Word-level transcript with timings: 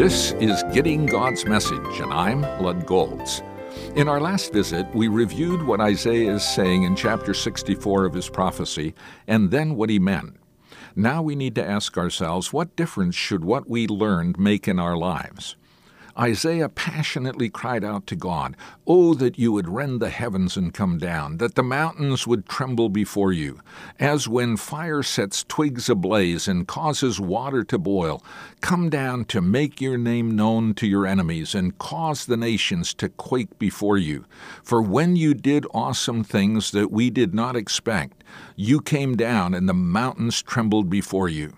This 0.00 0.32
is 0.40 0.62
Getting 0.72 1.04
God's 1.04 1.44
Message, 1.44 2.00
and 2.00 2.10
I'm 2.10 2.40
Lud 2.40 2.86
Golz. 2.86 3.42
In 3.96 4.08
our 4.08 4.18
last 4.18 4.50
visit, 4.50 4.86
we 4.94 5.08
reviewed 5.08 5.62
what 5.62 5.78
Isaiah 5.78 6.32
is 6.32 6.42
saying 6.42 6.84
in 6.84 6.96
chapter 6.96 7.34
64 7.34 8.06
of 8.06 8.14
his 8.14 8.30
prophecy, 8.30 8.94
and 9.26 9.50
then 9.50 9.76
what 9.76 9.90
he 9.90 9.98
meant. 9.98 10.36
Now 10.96 11.20
we 11.20 11.36
need 11.36 11.54
to 11.56 11.68
ask 11.68 11.98
ourselves 11.98 12.50
what 12.50 12.76
difference 12.76 13.14
should 13.14 13.44
what 13.44 13.68
we 13.68 13.86
learned 13.86 14.38
make 14.38 14.66
in 14.66 14.78
our 14.78 14.96
lives? 14.96 15.56
Isaiah 16.20 16.68
passionately 16.68 17.48
cried 17.48 17.82
out 17.82 18.06
to 18.08 18.14
God, 18.14 18.54
Oh, 18.86 19.14
that 19.14 19.38
you 19.38 19.52
would 19.52 19.68
rend 19.68 20.00
the 20.00 20.10
heavens 20.10 20.54
and 20.54 20.74
come 20.74 20.98
down, 20.98 21.38
that 21.38 21.54
the 21.54 21.62
mountains 21.62 22.26
would 22.26 22.46
tremble 22.46 22.90
before 22.90 23.32
you, 23.32 23.60
as 23.98 24.28
when 24.28 24.58
fire 24.58 25.02
sets 25.02 25.44
twigs 25.44 25.88
ablaze 25.88 26.46
and 26.46 26.68
causes 26.68 27.18
water 27.18 27.64
to 27.64 27.78
boil. 27.78 28.22
Come 28.60 28.90
down 28.90 29.24
to 29.26 29.40
make 29.40 29.80
your 29.80 29.96
name 29.96 30.36
known 30.36 30.74
to 30.74 30.86
your 30.86 31.06
enemies 31.06 31.54
and 31.54 31.78
cause 31.78 32.26
the 32.26 32.36
nations 32.36 32.92
to 32.94 33.08
quake 33.08 33.58
before 33.58 33.96
you. 33.96 34.26
For 34.62 34.82
when 34.82 35.16
you 35.16 35.32
did 35.32 35.64
awesome 35.72 36.22
things 36.22 36.70
that 36.72 36.92
we 36.92 37.08
did 37.08 37.32
not 37.32 37.56
expect, 37.56 38.22
you 38.56 38.82
came 38.82 39.16
down 39.16 39.54
and 39.54 39.66
the 39.66 39.74
mountains 39.74 40.42
trembled 40.42 40.90
before 40.90 41.30
you. 41.30 41.54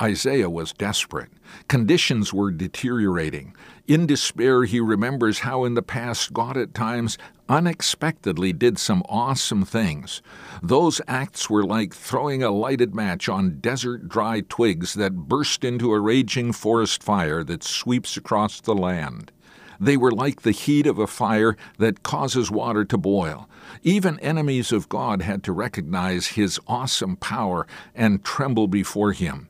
Isaiah 0.00 0.50
was 0.50 0.72
desperate. 0.72 1.30
Conditions 1.68 2.32
were 2.32 2.50
deteriorating. 2.50 3.54
In 3.86 4.06
despair, 4.06 4.64
he 4.64 4.80
remembers 4.80 5.40
how 5.40 5.64
in 5.64 5.74
the 5.74 5.82
past 5.82 6.32
God 6.32 6.56
at 6.56 6.72
times 6.72 7.18
unexpectedly 7.48 8.52
did 8.52 8.78
some 8.78 9.02
awesome 9.08 9.64
things. 9.64 10.22
Those 10.62 11.00
acts 11.06 11.50
were 11.50 11.64
like 11.64 11.92
throwing 11.94 12.42
a 12.42 12.50
lighted 12.50 12.94
match 12.94 13.28
on 13.28 13.58
desert 13.60 14.08
dry 14.08 14.42
twigs 14.48 14.94
that 14.94 15.28
burst 15.28 15.64
into 15.64 15.92
a 15.92 16.00
raging 16.00 16.52
forest 16.52 17.02
fire 17.02 17.44
that 17.44 17.62
sweeps 17.62 18.16
across 18.16 18.60
the 18.60 18.74
land. 18.74 19.30
They 19.78 19.96
were 19.96 20.12
like 20.12 20.42
the 20.42 20.52
heat 20.52 20.86
of 20.86 20.98
a 20.98 21.08
fire 21.08 21.56
that 21.78 22.04
causes 22.04 22.52
water 22.52 22.84
to 22.84 22.96
boil. 22.96 23.48
Even 23.82 24.20
enemies 24.20 24.70
of 24.70 24.88
God 24.88 25.22
had 25.22 25.42
to 25.42 25.52
recognize 25.52 26.28
his 26.28 26.60
awesome 26.68 27.16
power 27.16 27.66
and 27.94 28.24
tremble 28.24 28.68
before 28.68 29.12
him. 29.12 29.48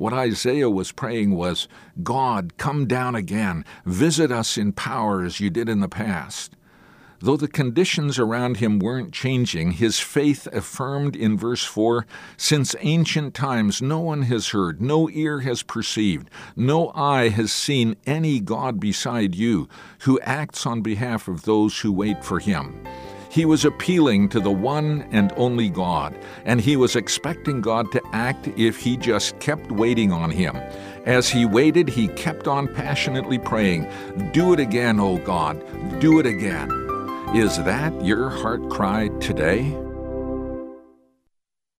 What 0.00 0.14
Isaiah 0.14 0.70
was 0.70 0.92
praying 0.92 1.34
was, 1.36 1.68
God, 2.02 2.56
come 2.56 2.86
down 2.86 3.14
again, 3.14 3.66
visit 3.84 4.32
us 4.32 4.56
in 4.56 4.72
power 4.72 5.22
as 5.22 5.40
you 5.40 5.50
did 5.50 5.68
in 5.68 5.80
the 5.80 5.90
past. 5.90 6.56
Though 7.18 7.36
the 7.36 7.46
conditions 7.46 8.18
around 8.18 8.56
him 8.56 8.78
weren't 8.78 9.12
changing, 9.12 9.72
his 9.72 9.98
faith 9.98 10.46
affirmed 10.54 11.16
in 11.16 11.36
verse 11.36 11.64
4 11.64 12.06
Since 12.38 12.74
ancient 12.80 13.34
times 13.34 13.82
no 13.82 14.00
one 14.00 14.22
has 14.22 14.48
heard, 14.48 14.80
no 14.80 15.10
ear 15.10 15.40
has 15.40 15.62
perceived, 15.62 16.30
no 16.56 16.92
eye 16.94 17.28
has 17.28 17.52
seen 17.52 17.94
any 18.06 18.40
God 18.40 18.80
beside 18.80 19.34
you, 19.34 19.68
who 20.04 20.18
acts 20.20 20.64
on 20.64 20.80
behalf 20.80 21.28
of 21.28 21.42
those 21.42 21.80
who 21.80 21.92
wait 21.92 22.24
for 22.24 22.38
him. 22.38 22.86
He 23.30 23.44
was 23.44 23.64
appealing 23.64 24.28
to 24.30 24.40
the 24.40 24.50
one 24.50 25.06
and 25.12 25.32
only 25.36 25.68
God, 25.68 26.18
and 26.44 26.60
he 26.60 26.76
was 26.76 26.96
expecting 26.96 27.60
God 27.60 27.92
to 27.92 28.02
act 28.12 28.48
if 28.56 28.76
he 28.76 28.96
just 28.96 29.38
kept 29.38 29.70
waiting 29.70 30.10
on 30.10 30.30
him. 30.30 30.56
As 31.06 31.28
he 31.28 31.46
waited, 31.46 31.88
he 31.88 32.08
kept 32.08 32.48
on 32.48 32.66
passionately 32.74 33.38
praying, 33.38 33.88
Do 34.32 34.52
it 34.52 34.58
again, 34.58 34.98
O 34.98 35.18
God, 35.18 35.62
do 36.00 36.18
it 36.18 36.26
again. 36.26 36.68
Is 37.32 37.56
that 37.58 38.04
your 38.04 38.30
heart 38.30 38.68
cry 38.68 39.06
today? 39.20 39.76